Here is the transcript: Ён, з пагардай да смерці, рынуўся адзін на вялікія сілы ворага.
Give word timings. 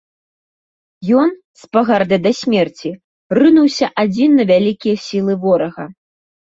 Ён, 1.23 1.29
з 1.63 1.69
пагардай 1.75 2.19
да 2.25 2.31
смерці, 2.41 2.89
рынуўся 3.41 3.85
адзін 4.07 4.29
на 4.43 4.51
вялікія 4.55 4.95
сілы 5.09 5.33
ворага. 5.47 5.83